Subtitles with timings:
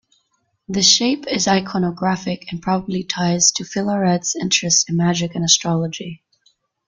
[0.67, 6.23] This shape is iconographic and probably ties to Filarete's interest in magic and astrology.